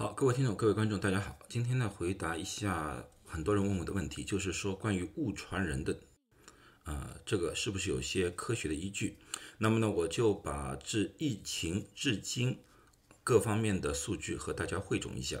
[0.00, 1.38] 好，各位听众、各位观众，大家好。
[1.46, 5.94] 今天呢，回答一下很多人问我的问题，就是说关于误传人的，
[6.84, 9.18] 呃，这个是不是有些科学的依据？
[9.58, 12.60] 那么呢，我就把自疫情至今
[13.22, 15.38] 各方面的数据和大家汇总一下，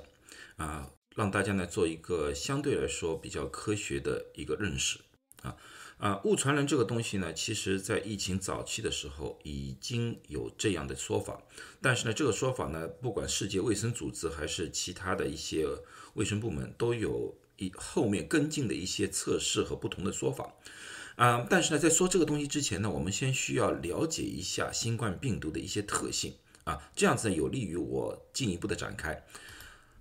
[0.56, 4.98] 啊，让大家呢做一个相对来说比较科学的一个认识，
[5.40, 5.56] 啊。
[6.00, 11.42] 啊，误传人这个东西呢，其实在疫情早期的时候已经有这样的说法，
[11.82, 15.66] 但是呢，这个说法呢，不管世界卫生组织还是其他的一些
[16.14, 20.54] 卫生部门，都有一后面跟进的一些测试和不同的说法。
[21.16, 26.32] 啊，但是呢，在说这个东西之前呢，我们先需要了解一下新冠病毒的一些特性
[26.64, 29.22] 啊，这样子，有利于我进一步的展开。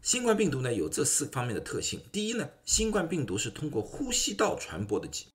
[0.02, 2.00] 新冠病毒呢，有这四方面的特性。
[2.10, 5.26] 第一呢，新冠病毒是通过呼吸道传播的疾。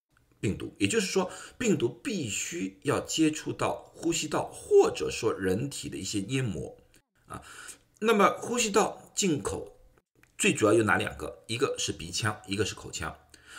[0.45, 6.77] 病毒，也就是说，病毒必须要接触到呼吸道或者说人体的一些黏膜
[7.29, 7.43] 啊。
[8.01, 9.79] 那么，呼吸道进口
[10.37, 11.45] 最主要有哪两个？
[11.47, 13.17] 一个是鼻腔，一个是口腔。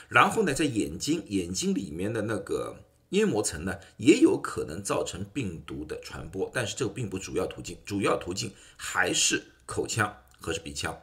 [0.10, 2.78] 然后呢，在眼睛，眼睛里面的那个
[3.10, 10.96] 黏膜层呢，也有可能造成病毒的传播，但是这个并不主要途径，主要途径还是口腔和是鼻腔。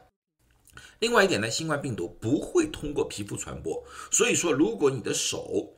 [0.99, 5.75] 另外一点呢，新冠病毒不会通过皮肤传播，所以说如果你的手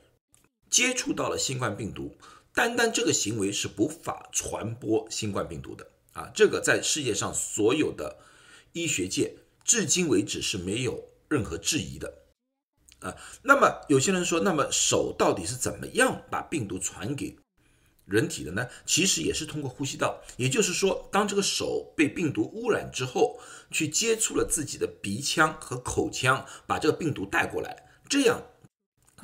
[0.70, 2.16] 接触到了新冠病毒，
[2.54, 6.30] 单单这个行为是无法传播新冠病毒的啊！
[6.34, 8.18] 这个在世界上所有的
[8.72, 12.22] 医学界至今为止是没有任何质疑的
[13.00, 13.14] 啊。
[13.42, 17.38] 那么有些人说，那么手到底是怎么样把病毒传给？
[18.06, 23.40] 人体的呢，其实也是通过呼吸道，也就是说，当这个手被病毒污染之后，
[23.72, 28.40] 去接触了自己的鼻腔和口腔，把这个病毒带过来，这样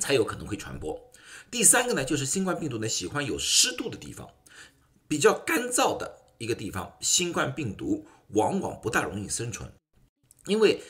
[0.00, 1.11] 才有可能会传播。
[1.52, 4.26] 第三个呢，就是新冠病毒呢喜欢有湿度的地方，
[5.06, 9.70] 比较干燥的一个地方，新冠病毒往往不大容易生存，
[10.46, 10.80] 因为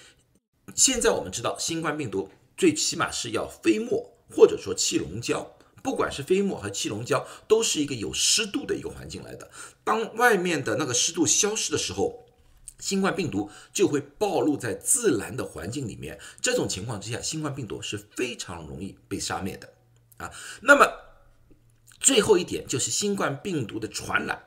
[0.77, 5.57] 现在我们知道，新冠病毒最起码是要飞沫或者说气溶胶。
[5.83, 9.51] 不管是飞沫和气溶胶，都是一个有湿度的一个环境来的。
[9.83, 12.25] 当外面的那个湿度消失的时候，
[12.79, 16.21] 新冠病毒就会暴露在自然的环境里面。
[16.41, 19.69] 这种情况之下，新冠病毒是非常容易被杀灭的
[20.23, 20.33] 啊。
[20.63, 20.87] 那么
[22.01, 24.45] 最后一点就是新冠病毒的传染，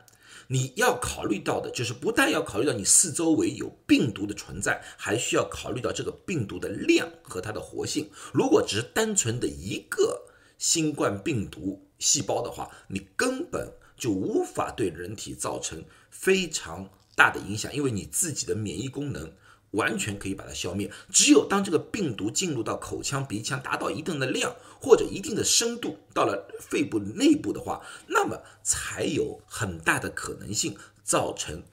[0.48, 8.10] 你要考虑到的就是不但要考虑到你四周围有病毒的存在，还需要考虑到这个病毒的量和它的活性。
[8.34, 10.24] 如果只是单纯的一个。
[10.58, 19.34] 新冠病毒细胞的话，你根本就无法对人体造成非常大的影响，因为你自己的免疫功能
[19.76, 20.92] 完全可以把它消灭。
[21.12, 31.64] 只有当这个病毒进入到口腔、鼻腔，达到一定的量或者一定的深度，到了肺部内部的话，那么才有很大的可能性造成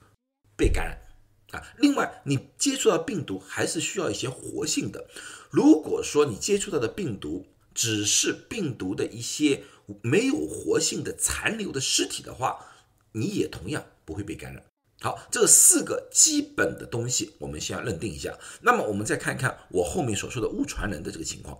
[0.55, 1.73] 被感染啊。
[1.77, 5.07] 另外，你接触到病毒还是需要一些活性的。
[5.49, 9.63] 如果说你接触到的病毒，只是病毒的一些
[10.01, 12.65] 没有活性的残留的尸体的话，
[13.13, 14.63] 你也同样不会被感染。
[15.03, 18.39] 好，这四个基本的东西我们先要认定一下。
[18.61, 21.59] 那么我们再看看我后面所说的误传人的这个情况。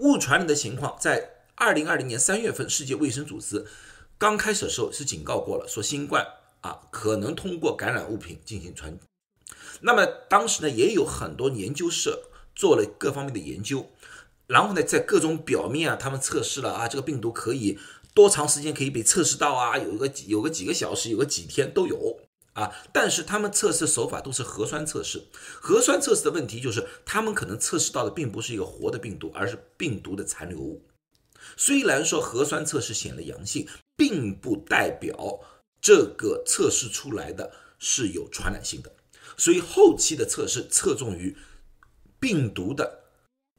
[0.00, 3.64] 误传人的情况，在二零二零年三月份，世界卫生组织
[4.18, 6.26] 刚开始的时候是警告过了，说新冠
[6.62, 8.98] 啊可能通过感染物品进行传。
[9.82, 12.24] 那么当时呢，也有很多研究社
[12.56, 13.88] 做了各方面的研究。
[14.48, 17.78] 然后呢，在各种表面啊，他们测试了啊，这个病毒可以
[18.12, 19.78] 多长时间可以被测试到啊？
[19.78, 22.18] 有一个有个几个小时，有个几天都有
[22.52, 22.72] 啊。
[22.92, 25.24] 但是他们测试手法都是核酸测试，
[25.60, 30.84] 核酸测试的问题就是他们可能测试到的并不是一个活的病毒，而是病毒的残留物。
[31.56, 33.66] 虽然说核酸测试显了阳性，
[33.96, 35.40] 并不代表
[35.80, 38.92] 这个测试出来的是有传染性的。
[39.36, 41.36] 所以后期的测试侧重于
[42.18, 42.98] 病毒的。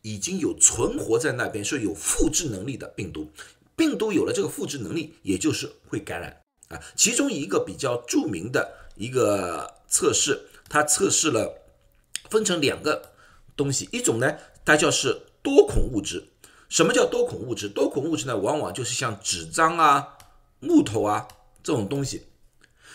[0.04, 3.30] 已经有存活在那边，是有复制能力的病毒。
[3.76, 6.82] 病毒有了这个复制能力，也就是会感染啊。
[6.96, 11.64] 其中一个比较著名的一个测试，它测试了
[12.30, 13.14] 分成两个
[13.58, 16.28] 东西，一种呢，它叫是多孔物质。
[16.70, 17.68] 什么叫多孔物质？
[17.68, 20.20] 多孔物质呢，往往就是像纸张啊、
[20.60, 21.28] 木头啊
[21.64, 22.28] 这种东西。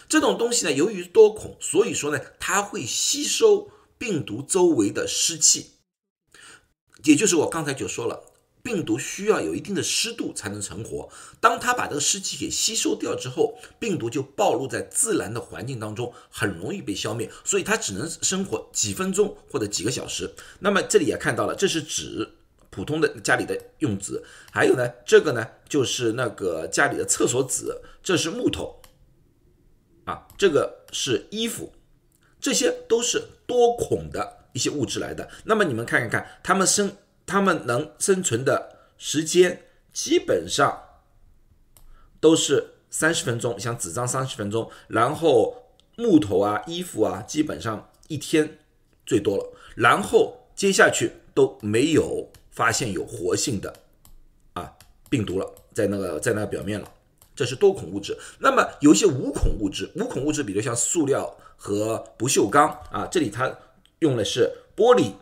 [0.09, 5.73] 这种东西呢，由于多孔，所以说呢，它会吸收病毒周围的湿气。
[7.03, 8.23] 也就是我刚才就说了，
[8.67, 11.09] 病毒需要有一定的湿度才能成活。
[11.41, 17.31] 当它把这个湿气给吸收掉之后，病毒就暴露在自然的环境当中，很容易被消灭。
[17.45, 20.29] 所以它只能生活几分钟或者几个小时。
[20.59, 22.29] 那么这里也看到了，这是纸，
[22.69, 24.21] 普通的家里的用纸。
[24.51, 27.67] 还有呢，这个呢就是那个家里的厕所纸，
[28.03, 28.83] 这是木头，
[30.07, 31.73] 啊，这个是衣服。
[32.41, 35.31] 这些都是多孔的一些物质来的。
[35.45, 36.97] 那么你们看一看，它们生
[37.27, 40.85] 它们能生存的时间基本上
[42.21, 48.59] 都是三十分钟，像纸张三十分钟，然后木头啊、衣服啊，基本上一天
[49.05, 53.75] 最多了，然后接下去都没有发现有活性的
[54.55, 54.73] 啊
[55.11, 56.91] 病毒了，在那个在那个表面了。
[57.35, 63.55] 这是多孔物质，那么有一些无孔物质，无孔物质，比如像塑料和不锈钢啊，这里它
[63.99, 65.13] 用的是玻璃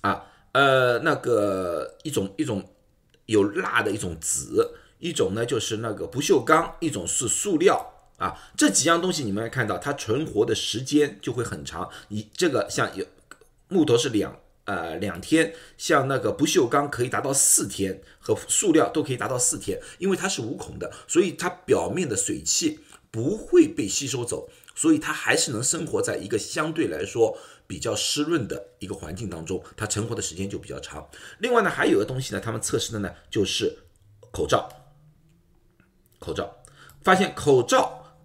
[0.00, 2.68] 啊，呃，那个一种一种
[3.26, 4.46] 有蜡的一种纸，
[4.98, 13.04] 一种呢就是那个不锈钢，一种是塑料啊，这几样东西你们看到它存活的时间就会很长，你这个像有
[13.68, 14.38] 木头是两。
[14.66, 22.78] 呃，两天，像那个不锈钢可以达到四天，和塑料都可以达到四天，因为它是无孔的，所以它表面的水汽
[23.10, 27.36] 不会被吸收走，所以它还是能生活在一个相对来说
[27.66, 31.08] 比较湿润的一个环境当中，它存活的时间就比较长。
[31.38, 33.78] 另外呢，还有个东西呢，他们测试的呢就是
[34.32, 34.68] 口罩，
[36.18, 36.62] 口罩
[37.02, 38.16] 发现口罩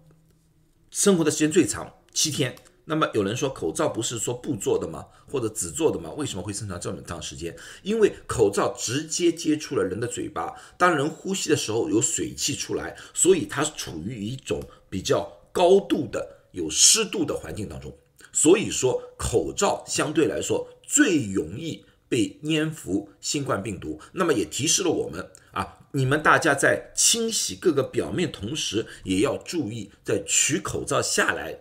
[0.90, 2.56] 生活的时间最长，七天。
[2.88, 5.06] 那么有人说口罩不是说布做的吗？
[5.28, 6.08] 或者纸做的吗？
[6.12, 7.52] 为什么会生产这么长时间？
[7.82, 17.96] 因为口罩直接接触了人的嘴巴，当人呼吸的时候有水汽出来，所以它处于一种比较高度的有湿度的环境当中。
[18.32, 24.00] 所以说口罩相对来说最容易被粘附新冠病毒。
[24.12, 31.60] 那么也提示了我们啊，你们大家在清洗各个表面同时，也要注意在取口罩下来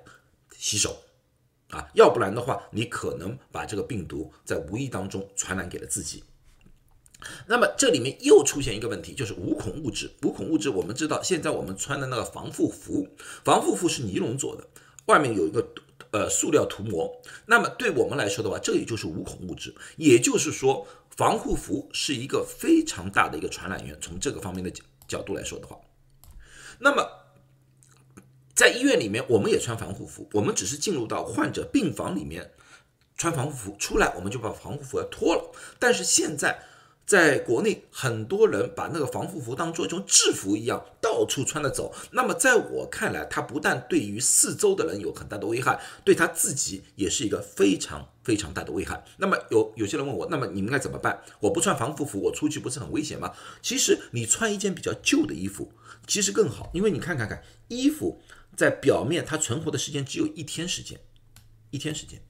[0.58, 1.04] 洗手。
[1.70, 6.24] 啊，要不然的话，你可能把这个病毒在无意当中传染给了自己。
[7.48, 10.12] 那么这里面又出现一个问题，就是无孔物质。
[10.22, 13.08] 无孔物质，我们知道，现在我们穿的那个防护服，
[13.44, 14.68] 防护服是尼龙做的，
[15.06, 15.68] 外面有一个
[16.12, 17.12] 呃塑料涂膜。
[17.46, 19.74] 那么对我们来说的话，这也就是无孔物质。
[19.98, 23.98] 也就是说，防护服是一个非常大的一个传染源。
[24.02, 25.78] 从这个方面的角角度来说的话，
[26.80, 27.22] 那么。
[28.56, 32.54] 在医院里面，我们也穿防护服，我们只是进入到患者病房里面
[33.18, 35.52] 穿防护服，出来我们就把防护服要脱了。
[35.78, 36.58] 但是现在
[37.06, 41.94] 在国内，很多人把那个防护服当做一种制服一样，到处穿着走。
[42.12, 49.04] 那么在我看来，它不但对于四周的人有很大的危害，对他自己也是一个非常非常大的危害。
[49.18, 51.22] 那么有有些人问我，那么你们该怎么办？
[51.40, 53.34] 我不穿防护服，我出去不是很危险吗？
[53.62, 55.72] 其实你穿一件比较旧的衣服，
[56.08, 58.22] 其实更好，因为你看看看衣服。
[58.56, 60.98] 在表面，它存活的时间只有一天时间，
[61.72, 62.22] 一天时间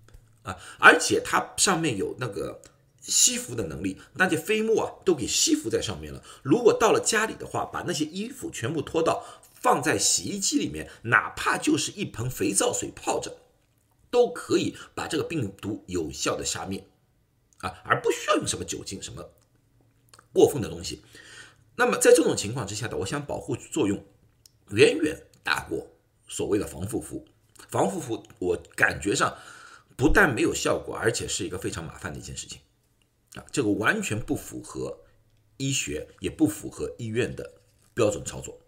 [0.42, 2.60] 啊，而且它上面有那个
[3.06, 6.24] 吸附的能力，那些飞沫啊都给吸附在上面了。
[6.44, 9.24] 如果到了家里的话，把那些衣服全部脱到
[9.54, 13.38] 放在洗衣机里面，哪怕就是一盆肥皂水泡着，
[14.10, 16.86] 都可以把这个病毒有效的杀灭
[17.60, 19.30] 啊，而不需要用什么酒精什么
[20.34, 21.04] 过分的东西。
[21.76, 24.04] 那么在这种情况之下的，我想保护作用
[24.70, 25.88] 远远大过。
[26.28, 27.24] 所谓的防护服，
[27.70, 29.38] 防护服我感觉上
[29.96, 32.60] 不但没有效果，而且是一个非常麻烦的一件事情
[33.36, 33.46] 啊！
[33.52, 35.00] 这个完全不符合
[35.58, 37.54] 医学，也不符合医院的
[37.94, 38.60] 标准操作。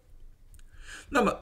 [1.10, 1.40] 那么，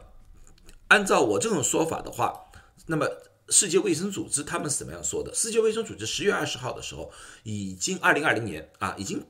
[0.88, 2.50] 按照我这种说法的话，
[2.86, 3.08] 那么
[3.48, 5.34] 世界卫生组织他们是怎么样说的？
[5.34, 9.24] 世界卫生组织十月二十号的时候，已经二零二零年啊，已经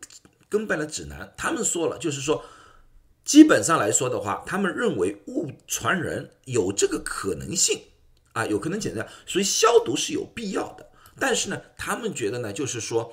[0.49, 2.45] 更办了指南，他们说了，就是说。
[3.25, 7.83] 基本上来说的话，他们认为物传人有这个可能性
[8.35, 10.89] 啊，有可能简单，所以消毒是有必要的。
[11.19, 13.13] 但是呢，他们觉得呢，就是说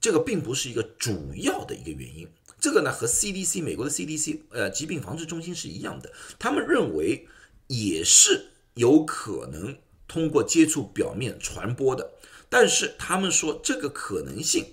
[0.00, 2.28] 这个并不是一个主要的一个原因。
[2.60, 7.28] 这个呢，和 CDC 美国的 CDC 呃疾病防治中心是一样的，他们认为
[7.68, 9.78] 也是有可能
[10.08, 12.14] 通过接触表面传播的。
[12.48, 14.64] 但是他们说这个可能性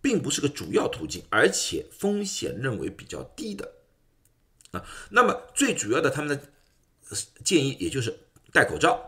[0.00, 3.72] 并不是个主要途径，而且风险认为比较低的。
[4.72, 6.48] 啊，那么最主要的他们的
[7.42, 8.16] 建议也就是
[8.52, 9.00] 戴口罩，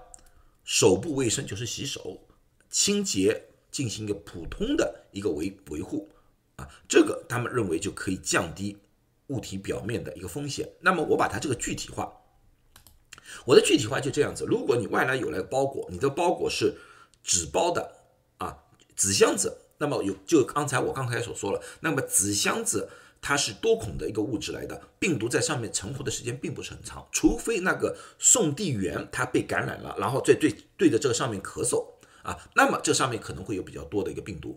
[0.65, 2.27] 手部卫生就是洗手、
[2.71, 6.09] 清洁，进行一个普通的一个维维护
[6.57, 8.77] 啊，这个他们认为就可以降低
[9.29, 10.69] 物体表面的一个风险。
[10.81, 12.13] 那么我把它这个具体化，
[13.47, 16.75] 我的具体化就这样子：如果你外来有来包裹，你的包裹是
[17.23, 17.97] 纸包的
[18.39, 18.59] 啊，
[18.95, 22.89] 纸箱子，那么有就刚才我刚才所说了，那么纸箱子。
[23.23, 31.85] 它是多孔的一个物质来的，病毒在上面存活的时间并不是很长，除非那个送递员他被感染了，然后在对对着这个上面咳嗽
[32.23, 34.57] 啊，那么这上面可能会有比较多的一个病毒，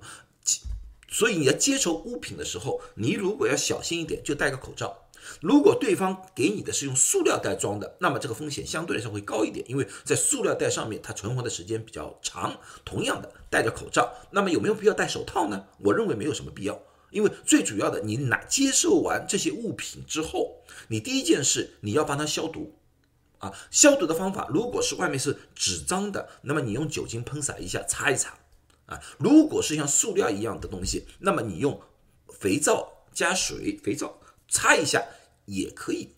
[1.07, 5.05] 所以你要接触物品的时候，你如果要小心一点，就戴个口罩。
[5.41, 12.57] 如果对方给你的是用塑料袋装的，那么这个风险相对来说会高一点，因为在塑料袋上面它存活的时间比较长。
[12.85, 15.65] 同样的，戴着口罩，那么有没有必要戴手套呢？
[15.79, 22.75] 我认为没有什么必要，因为最主要的，你拿接受完这些物品之后，你第一件事你要帮它消毒。
[23.39, 28.37] 啊，消毒的方法，如果是外面是纸张的，那么你用酒精喷洒一下，擦一擦。
[28.89, 31.79] 啊，如果是像塑料一样的东西，那么你用
[32.27, 35.05] 肥皂加水，肥皂擦一下
[35.45, 36.15] 也可以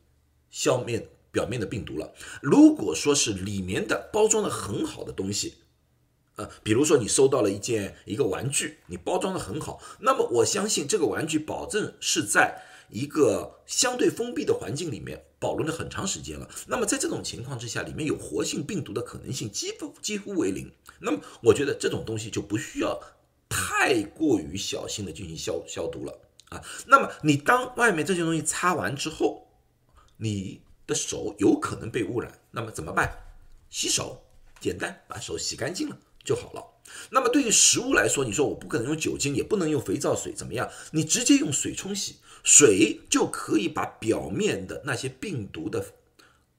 [0.50, 2.14] 消灭表面的病毒了。
[2.42, 5.56] 如果说是里面的包装的很好的东西，
[6.38, 15.26] 呃，比如说你收到了一件一个玩具，你包装的很好，那么我相信这个玩具保证是在一个相对封闭的环境里面。
[15.42, 20.72] 保存了很长时间了，那么在这种情况之下，里面有活性病毒的可能性几乎几乎为零。
[21.00, 23.02] 那么我觉得这种东西就不需要
[23.50, 26.20] 太过于小心的进行消消毒了
[26.50, 26.64] 啊。
[26.86, 29.48] 那么你当外面这些东西擦完之后，
[30.18, 33.12] 你的手有可能被污染，那么怎么办？
[33.72, 34.22] 洗手，
[34.60, 36.64] 简单把手洗干净了就好了。
[37.10, 40.70] 那么对于食物来说，你说我不可能用酒精，也不能用肥皂水，怎么样？
[40.92, 42.18] 你直接用水冲洗。
[42.44, 45.94] 水就可以把表面的那些病毒的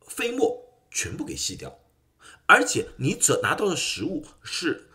[0.06, 1.80] 飞沫全部给吸掉，
[2.46, 4.86] 而且你只拿到的食物是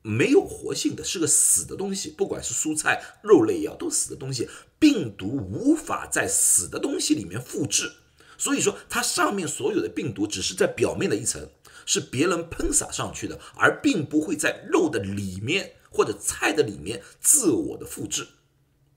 [0.00, 7.90] 没有活性的，是个死的东西，不管是蔬菜、肉类也好，都死的东西，病毒无法在死的东西里面复制，
[8.36, 11.50] 所以说它上面所有的病毒只是在表面的一层，
[11.88, 18.28] 是别人喷洒上去的，而并不会在肉的里面或者菜的里面自我的复制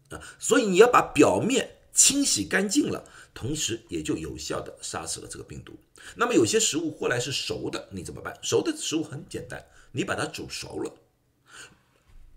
[0.10, 0.20] 啊。
[0.38, 5.80] 所以你要把表面清洗干净了，同时也就有效的杀死了这个病毒。
[6.16, 8.38] 那么有些食物后来是熟的，你怎么办？
[8.42, 10.94] 熟的食物很简单，你把它煮熟了，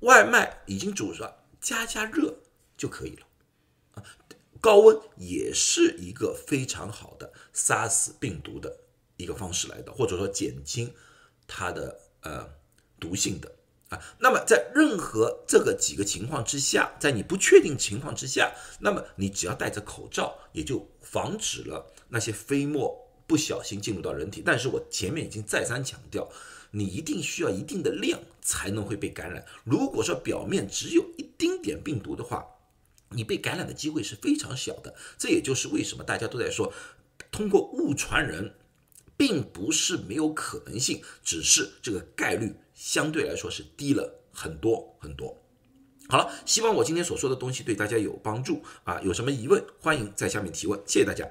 [0.01, 2.33] 外卖已经煮了，加加热
[2.77, 3.27] 就可以了。
[3.95, 4.05] 啊，
[4.61, 8.84] 高温也是一个非常好的杀死病毒的
[9.17, 10.93] 一个方式来的，或者说减轻
[11.47, 12.49] 它的呃
[12.99, 13.53] 毒性的
[13.91, 14.01] 啊。
[14.19, 24.43] 那么在任何这个几个情况之下，在你不确定情况之下，那么你只要戴着口罩，也就防止了那些飞沫不小心进入到人体。
[24.45, 26.29] 但是我前面已经再三强调，
[26.73, 29.47] 你一定需要一定的量才能会被感染。
[29.65, 32.45] 如果说表面只有一丁点病毒的话，
[33.11, 34.97] 你被感染的机会是非常小的。
[35.17, 36.73] 这也就是为什么大家都在说，
[37.31, 38.55] 通过物传人。
[39.17, 45.37] 并不是没有可能性，只是这个概率相对来说是低了很多很多。
[46.09, 49.01] 好了，希望我今天所说的东西对大家有帮助啊！
[49.03, 50.79] 有什么疑问，欢迎在下面提问。
[50.87, 51.27] 谢谢大家。